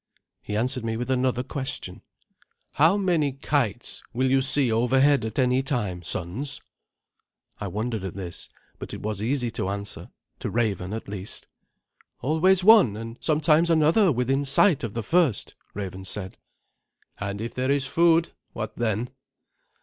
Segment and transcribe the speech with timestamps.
[0.41, 2.01] He answered me with another question.
[2.73, 6.59] "How many kites will you see overhead at any time, sons?"
[7.59, 10.09] I wondered at this, but it was easy to answer
[10.39, 11.45] to Raven, at least.
[12.19, 16.35] "Always one, and sometimes another within sight of the first," Raven said.
[17.19, 19.11] "And if there is food, what then?"